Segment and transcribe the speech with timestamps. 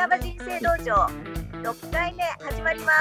[0.00, 0.94] 半ば人生道場
[1.62, 2.92] 6回目始まりま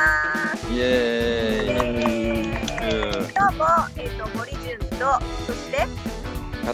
[0.57, 0.69] す。
[0.69, 3.31] イエーイ。
[3.33, 3.63] 今日も、
[3.95, 5.17] えー、と森潤と
[5.47, 5.87] そして？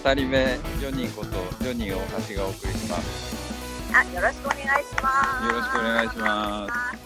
[0.04, 0.36] 語り部
[0.80, 1.30] ジョニーこと
[1.64, 3.94] ジョニー大橋がお送りします。
[3.96, 5.46] あよろしくお願いします。
[5.46, 7.00] よろしくお願いします。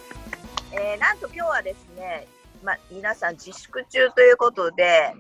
[0.72, 2.26] えーなんと今日はですね、
[2.64, 5.14] ま、皆さん自粛中ということで、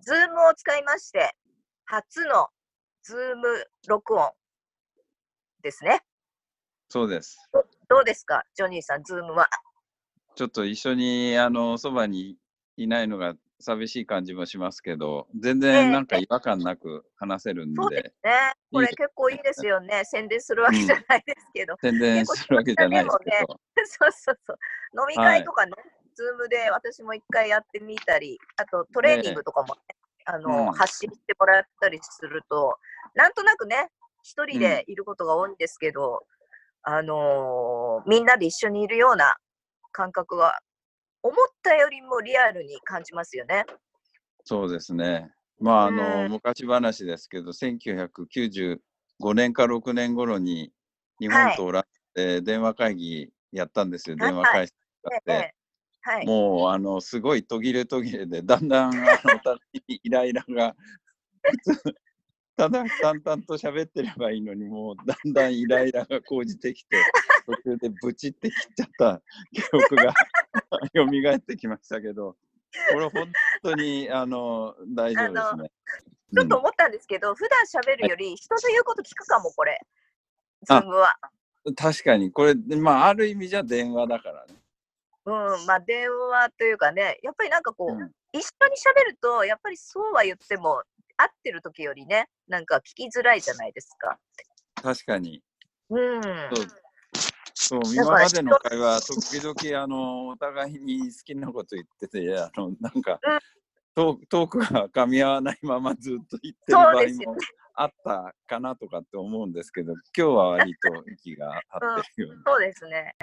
[0.00, 1.36] ズームを使いまして、
[1.84, 2.48] 初の
[3.02, 4.32] ズーム録音
[5.62, 6.00] ですね。
[6.88, 7.38] そうです
[7.88, 9.48] どうですか、ジョニーさん、ズームは。
[10.34, 12.36] ちょっと一緒にあのそばに
[12.76, 18.52] いないのが寂しい感じもしますけど全ええ然なんか違和感なく話せるんで、そうですね。
[18.70, 20.02] これ結構いいですよね。
[20.04, 21.74] 宣伝するわけじゃないですけど。
[21.80, 24.58] 宣伝するわけじゃないですけ結ど、そうそうそう。
[25.00, 25.72] 飲み会とかね、
[26.14, 29.80] ズームで私も一回やってみたり、あとトレーニングとかもね、
[30.26, 32.78] あの、うん発信してもらったりすると、
[33.14, 33.90] なんとなくね、
[34.22, 36.26] 一人でいることが多いんですけど、
[36.88, 39.36] あのーみんなで一緒にいるような
[39.90, 40.60] 感覚が、
[41.22, 43.64] 思ったよりもリアルに感じますよね。
[44.44, 48.78] そうですねまああの、うん昔話ですけど1995
[49.34, 50.70] 年か6年頃に
[51.18, 51.82] 日本とオラン
[52.14, 55.32] ダで電話会議やったんですよ、はい電話会議使って。
[55.32, 55.54] ええ
[56.02, 56.26] はい。
[56.26, 60.76] もうあのすごい途切れ途切れでだんだんあの イライラが
[62.56, 66.96] ただ淡々と喋ってればいいのにもうだんだんイライラが高じてきて
[67.46, 70.14] 途中でブチって切っちゃった記憶が
[70.94, 72.36] 蘇ってきましたけど
[72.92, 73.32] これ本
[73.62, 75.70] 当にあの大丈夫ですね。
[76.34, 79.80] ちょっと思ったんですけど、普段喋るより人の言うこと聞くかも、これ。
[80.64, 81.16] ズームは。
[81.22, 81.36] うん
[81.74, 84.54] 確かにこれまあある意味じゃ電話だからね。
[85.24, 90.82] うん、まあ電話というかね、やっぱりなんかこう、うん一緒に喋ると、やっぱりそうは言っても、
[91.16, 94.18] 会ってる時よりね、なんか聞きづらいじゃないですか。
[94.82, 95.42] 確かに
[95.90, 96.22] うん。
[96.22, 96.66] そう
[97.58, 103.38] そう、今までの会話、時々、あの、お互いに好きなこと言ってて、あの、なんか、うん
[103.96, 107.38] トークが噛み合わないままずっと言ってる場合もですよね。
[107.78, 113.14] あったかなとかって思うんですけど、今日は割と息が合ってるようそうですね。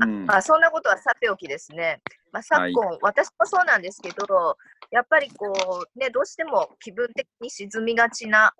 [0.00, 0.04] に。
[0.04, 2.02] うんまあそんなことはさておきですね。
[2.30, 4.58] まあ昨今、私もそうなんですけど、
[4.90, 5.52] やっぱりこ
[5.96, 8.52] う、ね、どうしても気分的に沈みがちな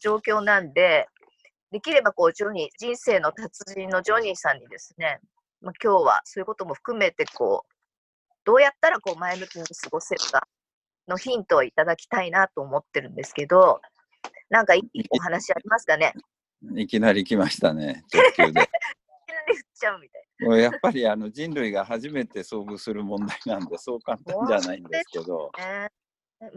[0.00, 1.08] 状況なんで、
[1.72, 5.18] できればこう、ジョニー、人生の達人のジョニーさんにですね、
[5.60, 7.74] まあ、今日はそういうことも含めて、こう、
[8.44, 10.46] どうやったらこう前向きに過ごせるか
[11.08, 13.80] のヒントをいただきたいなと思ってるんですけど、
[14.50, 16.12] なんかいいお話ありますかね？
[16.76, 18.48] いきなり来ましたね、直球で。
[18.48, 18.62] いきな
[19.48, 25.50] り振っちゃうみたいもうやっぱりあの人類が初めて遭遇する問題なんで、そう簡単じゃないんですけど。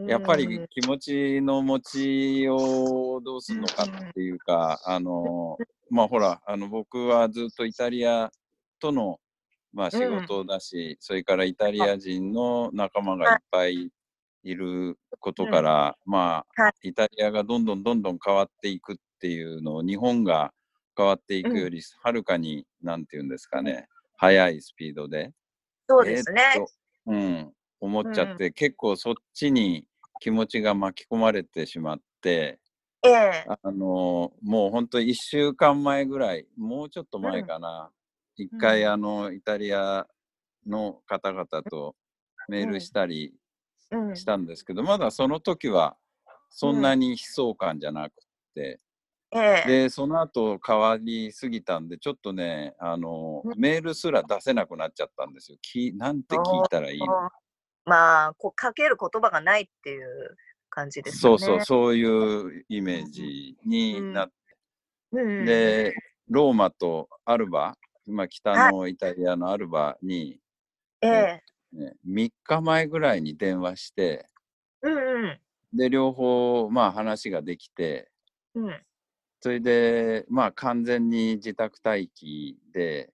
[0.06, 5.56] やっぱりうん気持ちの持ちをどうするのかっていうか、あの、
[5.88, 8.30] まあほら、あの僕はずっとイタリア
[8.78, 9.18] との、
[9.72, 13.90] まあ、仕事だし、それからイタリア人の仲間がいっぱいい
[14.44, 16.88] ることから、まあ、はい。
[16.88, 20.52] イタリアがどんどんどんどん変わっていくっていうのを日本が
[20.96, 23.86] 変わっていくよりはるかに、なんていうんですかね、
[24.16, 25.32] 速いスピードで、
[25.88, 26.42] そうですね。
[27.06, 29.86] うん、思っちゃって、結構そっちに
[30.20, 32.58] 気持ちが巻き込まれてしまって、
[33.02, 33.46] ええ。
[33.46, 37.90] あのもう本当1週間前ぐらい、もうちょっと前かな、
[38.36, 38.92] 一、回、うん。
[38.92, 40.06] あのイタリア
[40.66, 41.96] の方々と
[42.48, 43.39] メールしたりうん
[44.14, 45.96] したんですけど、まだその時は
[46.50, 48.14] そんなに悲壮感じゃなく
[48.54, 48.80] て、
[49.32, 49.68] ええ。
[49.68, 53.58] で、その後変わりすぎたんで、ちょっとね、あのうん。
[53.58, 55.58] メールすら出せなくなっちゃったんですよ。
[55.62, 57.06] きなんて聞いたらいいの
[57.84, 60.36] まあ、こうかける言葉がないっていう
[60.68, 61.38] 感じですよね。
[61.38, 64.34] そうそう、そういうイメージになって、
[65.12, 65.94] うん、で、
[66.28, 70.38] ローマとアルバ、まあ、北のイタリアのアルバに、
[71.02, 71.42] ええ
[71.72, 74.26] ね、3日前ぐらいに電話して、
[74.82, 75.40] うんうん。
[75.72, 78.10] で、両方、まあ話ができて、
[78.54, 78.82] うん。
[79.40, 83.12] それで、まあ完全に自宅待機で、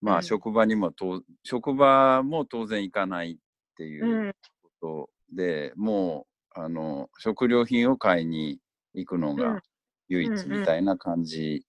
[0.00, 0.18] まうん。
[0.18, 3.36] あ職場にもと、職場も当然行かないっ
[3.76, 4.32] ていううん。
[4.62, 6.26] ことで、も
[6.56, 8.58] う、あの、食料品を買いに
[8.94, 9.36] 行くのうん。
[9.36, 9.62] が
[10.08, 11.64] 唯一みたいな感じ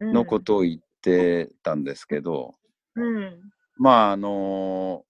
[0.00, 2.54] うんのことを言ってたんですけど、
[2.94, 3.40] うん。
[3.76, 5.04] まああの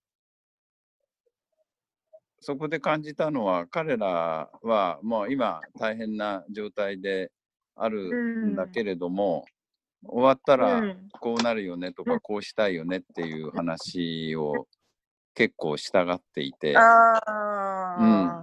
[2.41, 7.31] そこで感じたのは彼らはもう今大変な状態で
[7.75, 9.45] あるんだけれども、
[10.05, 11.09] 終わったうらん。
[11.21, 12.15] こうなるよねとうん。
[12.15, 14.67] かこうしたいよねっていう話を
[15.35, 16.77] 結構従っていて、うん、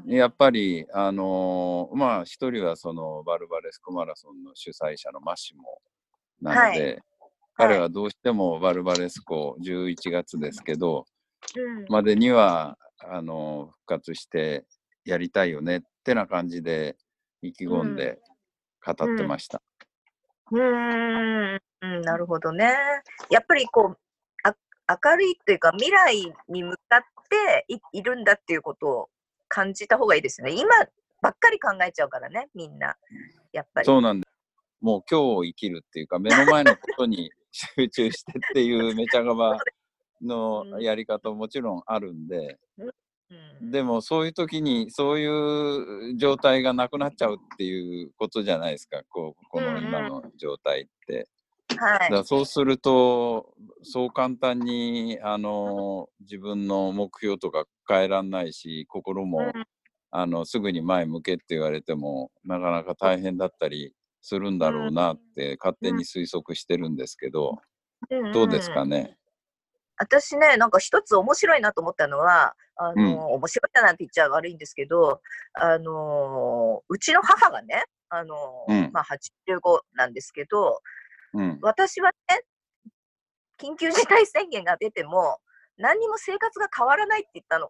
[0.08, 5.82] やっぱりあのまあ一人はそのバルバレスクマラソンの主催者のマシモ
[6.42, 7.02] なので、
[7.56, 11.06] 彼はどうしてもバルバレスコ11月ですけど、
[11.56, 11.86] うん。
[11.90, 12.78] までには
[13.12, 14.66] あの復活して
[15.06, 16.96] やりたいよねってな感じで
[17.42, 18.20] 意気込んで
[18.86, 19.62] 語ってました。
[20.52, 22.74] うーん、うんなるほどね。
[23.30, 23.98] やっぱりこう、
[24.44, 24.56] あ
[25.04, 29.10] 明るいというか、未来に向かっていいるんだっていうことを
[29.48, 30.52] 感じた方がいいですね。
[30.52, 30.70] 今
[31.22, 32.96] ばっかり考えちゃうからね、みんな。
[33.52, 33.86] やっぱり。
[33.86, 34.36] そうなんです。
[34.82, 39.58] もう今日を生きるっていうか、目の前のことに 集中してっていうめちゃがば
[40.26, 43.72] のやり方ももちろんあるんで、うん。
[43.72, 51.28] でもそういう時にそういう状態がなくなっちゃうっていうことじゃないですか、こうこの今の状態って。
[51.78, 52.00] はい。
[52.00, 59.66] だからそうすると、そう簡単にあの自分の目標とか変えらんないし、心も、うん。
[60.18, 67.58] あのすぐに前向けって言われても、なかなか大変だったりするんだろうなって勝手に推測してるんですけど、
[68.14, 69.18] んどうですかね？
[69.98, 75.22] 私ね、なんか一つ面白いなと思ったのは、あの、面白いななんて言っちゃ悪いんですけど、
[75.54, 80.82] あの、うちの母がね、あの、うんまあ85なんですけど、
[81.34, 82.42] うん、私はね、
[83.58, 85.40] 緊急事態宣言が出ても、
[85.78, 87.70] 何にも生活が変わらないって言ったの。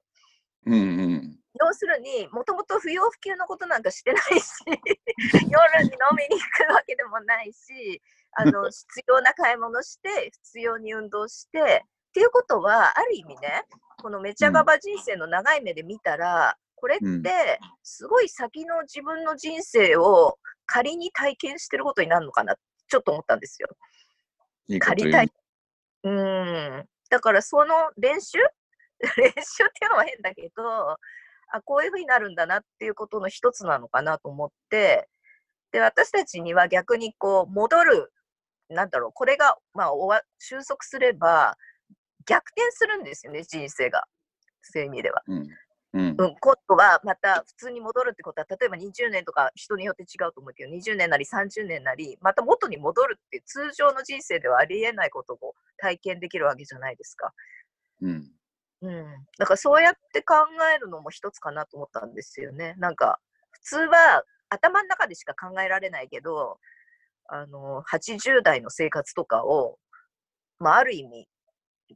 [0.66, 1.40] うん、うん。
[1.60, 4.46] 要するに、もともと不要不急のことなんかしてないし、
[5.50, 8.02] 夜に飲みに行くわけでもないし、
[8.34, 11.86] あの 必要な買い物して、必要に運動して、
[12.16, 13.66] っていうことは、ある意味ね、
[14.02, 22.56] このめちゃがば人生の長い目で見たら、これうんって、すごい先の自分の人生を仮に体験してることになるのかな、
[22.88, 23.68] ちょっと思ったんですよ。
[24.70, 25.30] いいこと言
[26.04, 26.86] うん。
[27.10, 28.38] だからその練習？
[29.18, 30.98] 練習っていうのは変だけど、あ、
[31.66, 35.10] こういうふうになるんだなっていうことの一つなのかなと思って、
[35.74, 38.14] で、私たちには逆にこう、戻る、
[38.70, 41.58] なんだろう、これが、まあ、終わ収束すれば、
[42.26, 44.04] 逆転するんですよね、人生が。
[44.62, 45.22] そういう意味では。
[45.28, 45.50] うん。
[45.94, 46.16] うん。
[46.18, 57.34] うん、今度はまた普通に戻るってことは、例えば20年とか人によって違うと思うけど、20年なり30年なり、また元に戻るって通常の人生ではありえないことを体験できるわけじゃないですか。
[58.02, 58.32] うん。
[58.82, 59.06] うん。
[59.38, 60.36] だからそうやって考
[60.76, 62.76] えるのも一つかなと思ったんですよね。
[62.78, 63.20] なんか、
[63.52, 66.60] 普通は頭の中でしか考えられないけど、
[67.28, 69.80] あの、80代の生活とかを、
[70.60, 71.28] まあ、ある意味、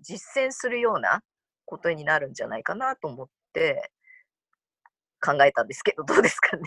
[0.02, 1.22] 実践するような
[1.66, 3.92] ことになるんじゃないかなと思って
[5.22, 6.64] 考えたんですけど、どうですかね。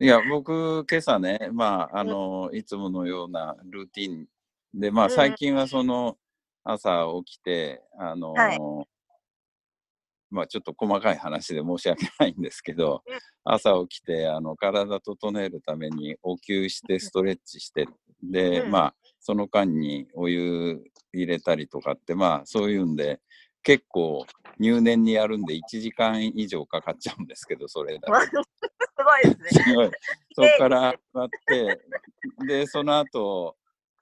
[0.00, 4.26] いや、僕、今朝ね、まあ、あの、いつものようなルーティン
[4.74, 6.16] で、まあ、うん最近はその、
[6.64, 8.58] 朝起きて、あの、はい。
[10.30, 17.86] まあ、ちょっと細かい話で申し訳ないんですけどうん、朝起きて、あの、体整えるために、お灸して、ストレッチして、
[18.22, 18.70] で、うん。
[18.70, 20.82] まあ、その間にお湯
[21.12, 23.20] 入れたりとかって、まあ、そういうんで、
[23.62, 24.26] 結構
[24.58, 28.44] 入念にやるんで1時間以上かかっちゃうんですけど、それだけす
[29.04, 29.62] ごいですね。
[29.64, 29.90] すごい。
[30.34, 31.80] そこから待って、
[32.46, 33.56] で、その後、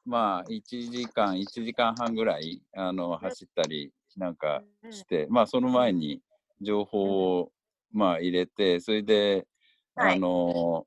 [0.07, 6.23] まあ、1時間、1時間半ぐらい、あの、走ったりなんかして、まあ、その前に
[6.63, 7.53] 情報を、
[7.93, 9.47] まあ、入れて、それで、
[9.95, 10.17] はい。
[10.17, 10.87] あの、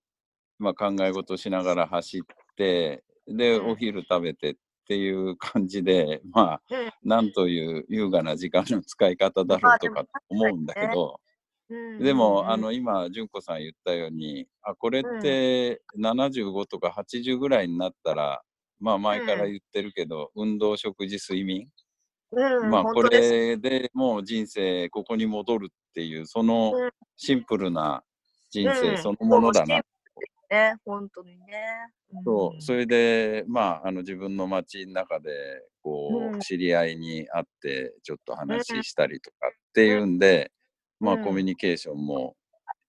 [0.58, 2.22] まあ、考え事しながら走っ
[2.56, 3.70] て、で、うん。
[3.72, 4.56] お昼食べてっ
[4.88, 6.92] ていう感じで、 まあ、うん。
[7.04, 11.24] なんという優雅な時間の使い方だろうとか思うんだけど、うん
[12.00, 12.50] でも、うん。
[12.52, 18.44] あの今、純子さん言ったように、あこれって75とか80ぐらいになったら、
[18.80, 21.70] まあ前から言ってるけど、運動、食事、睡眠、
[22.32, 26.92] うんまあこれでもう人生ここに戻るっていう、そのうん。
[27.16, 28.04] シンプルな
[28.52, 28.76] 人うん。
[28.76, 29.82] 生そのものだな。
[30.54, 31.90] ね、本当にね。
[32.24, 35.32] そう、それで、まあ、あの自分の街の中で、
[35.82, 40.20] こう知り合いに会って、ちょっと話したりとかっていうん。
[40.20, 40.52] で、
[41.00, 42.36] まあ、うんコミュニケーションも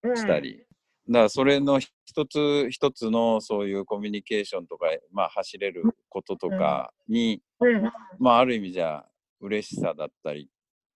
[0.02, 0.16] うん。
[0.16, 0.66] したり。
[1.09, 7.83] だからそれの一つ一つのそういうコミュニケーションとか、まあ、走れることとかに、うん。
[8.18, 9.06] まあ、ある意味じゃ
[9.40, 10.50] 嬉しさだったり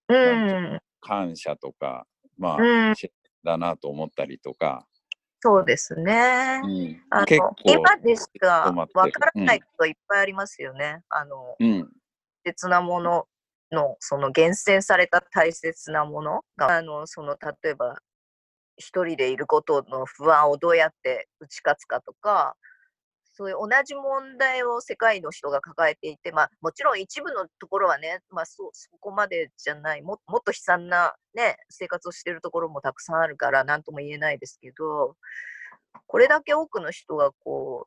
[0.09, 0.79] うん。
[1.01, 2.07] 感謝とか、
[2.37, 2.91] まうん。
[2.91, 3.11] あ、し
[3.43, 4.87] だなと思ったりとか、
[5.41, 6.61] そうですね。
[6.65, 11.03] うんあの今でしかわからないこといっぱいありますよね。
[11.09, 11.81] あのうん、
[12.45, 13.27] 大切なもの
[13.71, 17.99] のその厳選された大切なものがあのその例えば
[18.77, 22.57] 一人でいることの不安をどうやって打ち勝つかとか
[23.39, 35.15] そういう同じ問題を世界の人が抱えていて、まあ、もちろん一部のところはね、まあ、そそこまでじゃないももっと悲惨な、ね、生活をしているところもたくさんあるから何とも言えないですけど
[36.09, 37.87] これだけ多くの人がこ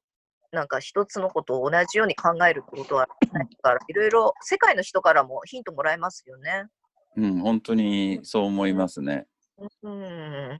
[0.53, 6.65] うなんか一つのことを同じように考えることはないから、いろいろ世界の人からもヒントもらえますよね。
[7.15, 9.27] うん、本当にそう思いますね。
[9.83, 10.59] うん。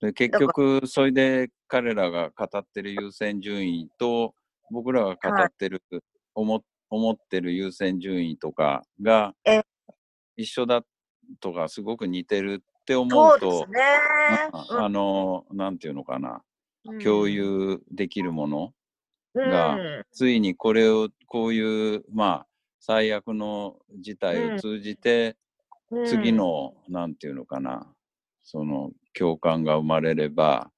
[0.00, 4.34] で結局、それで彼らが語ってる優先順位と、
[4.70, 5.82] 僕らが語ってる、
[6.34, 9.62] 思思ってる優先順位とかがえ
[10.36, 10.82] 一緒だ
[11.40, 13.80] とか、すごく似てるって思そうと、ね。
[14.52, 16.42] ああの、なんていうのかな、
[17.02, 18.72] 共有できるもの、
[19.34, 20.06] がうん。
[20.12, 22.46] ついにこれを、こういう、まあ、
[22.80, 25.36] 最悪の事態を通じて、
[25.90, 26.06] うん。
[26.06, 27.94] 次の、なんていうのかな、
[28.42, 30.70] その共感が生まれれば、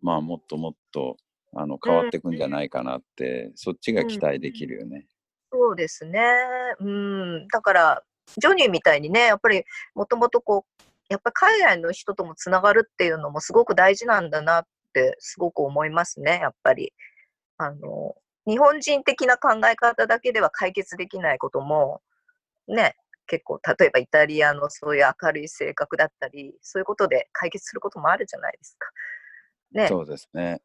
[0.00, 1.16] まあもっともっと
[1.54, 5.06] あの変わっていくんじゃないかなって、そっちが期待できるよね。
[5.52, 6.20] そうですね。
[6.78, 7.48] うん。
[7.48, 8.02] だから、
[8.36, 9.64] ジョニーみたいにね、やっぱり
[9.94, 16.92] もともとこう、やっぱり海外の人ともつながるっていうのもすごく大事なんだなってすごく思いますね、やっぱり。
[17.58, 18.14] あの、
[18.46, 22.00] 日本人的な考え方だけでは解決できないことも、
[22.68, 22.94] ね、
[23.30, 28.88] 結構、例えばイタリアのそういう明るい性格だったり、そういうことで解決することもあるじゃないですか。
[29.70, 30.60] ね、そうですね。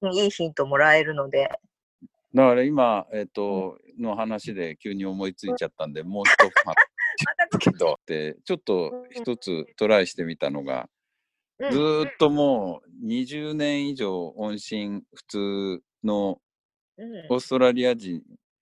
[0.00, 1.48] うん、いいヒントもらえるので、
[2.32, 6.34] だから今、えっ、と、の話で急に思いついちゃったんで、もう一
[7.58, 7.64] つ
[8.44, 10.88] ちょっと一つトライしてみたのが、
[11.58, 11.72] うん。
[11.72, 16.40] ずーっともう20年以上音信不通の
[16.96, 17.26] うん。
[17.30, 18.22] オーストラリア人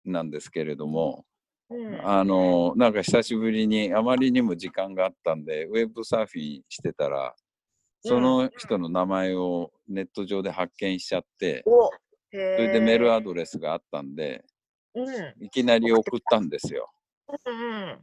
[0.05, 1.30] なんですけれども、うん
[2.03, 7.33] あのなんか久しぶりにあまりにも時間があったんでウェブサーフィンしてたら
[8.01, 11.91] その人の名前をネット上で発見しちゃっておそ
[12.31, 14.43] それでメールアドレスがあったんで
[15.39, 16.89] いきなり送ったんですよ。
[17.45, 17.99] うん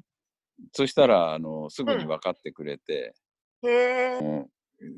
[0.72, 3.14] そしたらあのすぐに分かってくれて。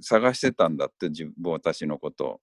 [0.03, 2.41] 探してたんだって自分私のこと。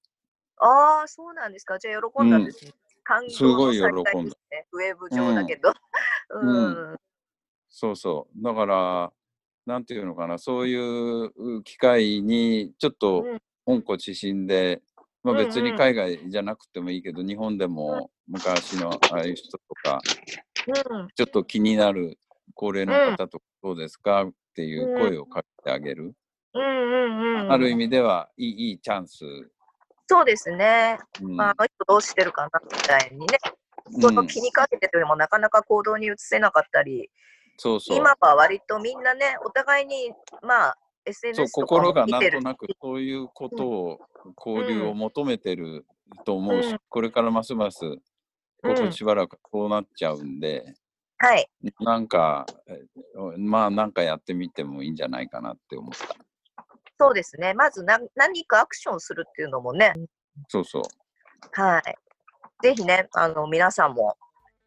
[0.60, 1.78] ああ、そうなんですか。
[1.78, 2.72] じゃあ喜んだんですね。
[3.08, 4.36] 感動すごい喜んだ。
[4.74, 5.72] ウェブ上だけど。
[6.42, 6.94] うん。
[6.94, 7.00] う
[7.70, 8.44] そうそう。
[8.44, 9.14] だから、
[9.66, 14.82] なんていうのかな、そういう機会にちょっとうん温故知新で、
[15.24, 20.02] まあ、うんうん別に海外じゃなくてもいいけど、日本でも昔のああいう人とか、
[20.92, 21.08] うん。
[21.16, 22.18] ちょっと気になる
[22.56, 26.14] 高齢の方とかどうですかっていう声をかけてあげる。
[26.54, 27.52] うんうんうん。
[27.52, 29.24] ある意味ではいいいいチャンス。
[30.08, 30.98] そうですね。
[31.22, 33.38] うんあの人どうしてるかなみたいにね。
[33.92, 37.10] 人の気にかけててもなかなか行動に移せなかったり、
[37.58, 37.98] そうそう。
[37.98, 40.12] 今は割とみんなね、お互いに、
[40.42, 44.00] まあ、SNS とか心がなんとなくそういうことを、
[44.46, 45.86] 交流を求めてる
[46.26, 48.00] と思うし、うんこれからますますこ
[48.64, 50.66] うんこしばらくこうなっちゃうんで、
[51.18, 51.50] はい。
[51.80, 52.82] なんかえ
[53.38, 56.16] まあなんかやってみてもいいんじゃないかなって思った
[57.00, 57.54] そうですね。
[57.54, 59.94] まずな何かアクションするっていうのもね、
[60.48, 60.82] そうそう
[61.52, 61.96] はい。
[62.64, 64.18] ぜひね、あの、皆さんも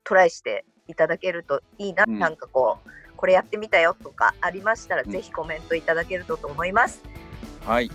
[0.05, 7.03] トライしていただけるといいな、うんなんかこう、これやってみたよとかありましたら、うんぜひコメントいただけるとと思います。
[7.67, 7.91] はい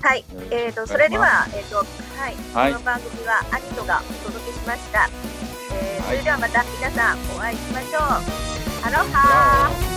[0.00, 0.24] はい。
[0.50, 1.84] えーと、それでは、えーと、は
[2.30, 2.34] い。
[2.54, 5.08] はいこの番組はアニトがお届けしました。
[5.74, 8.00] えーはいそれではまた皆さんお会いしましょう。
[8.82, 9.91] ハロハー